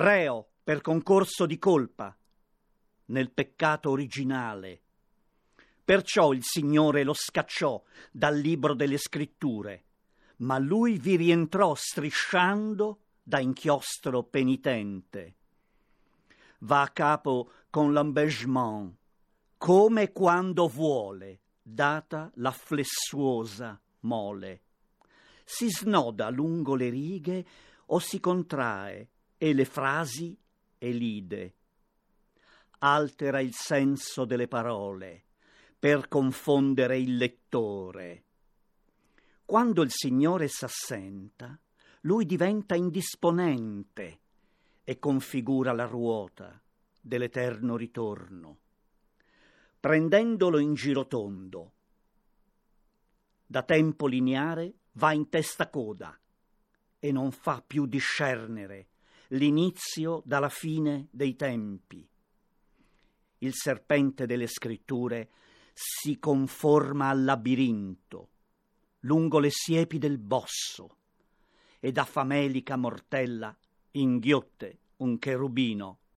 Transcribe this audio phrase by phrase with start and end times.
[0.00, 2.16] reo per concorso di colpa,
[3.06, 4.80] nel peccato originale.
[5.84, 9.84] Perciò il Signore lo scacciò dal libro delle scritture,
[10.38, 15.34] ma lui vi rientrò strisciando da inchiostro penitente.
[16.60, 18.94] Va a capo con l'embegement,
[19.58, 24.62] come quando vuole, data la flessuosa mole.
[25.44, 27.46] Si snoda lungo le righe
[27.86, 29.08] o si contrae
[29.42, 30.38] e le frasi
[30.76, 31.54] elide.
[32.80, 35.24] Altera il senso delle parole
[35.78, 38.24] per confondere il lettore.
[39.46, 41.58] Quando il Signore s'assenta,
[42.02, 44.20] lui diventa indisponente
[44.84, 46.60] e configura la ruota
[47.00, 48.58] dell'eterno ritorno,
[49.80, 51.72] prendendolo in giro tondo.
[53.46, 56.14] Da tempo lineare va in testa coda
[56.98, 58.89] e non fa più discernere
[59.32, 62.06] l'inizio dalla fine dei tempi.
[63.38, 65.30] Il serpente delle scritture
[65.72, 68.28] si conforma al labirinto,
[69.00, 70.96] lungo le siepi del bosso,
[71.78, 73.56] e da famelica mortella
[73.92, 76.00] inghiotte un cherubino